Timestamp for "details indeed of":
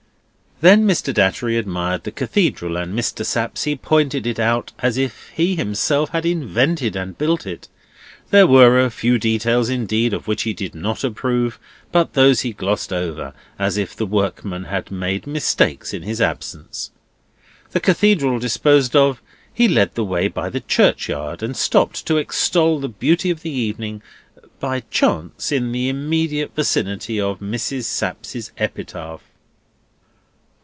9.17-10.27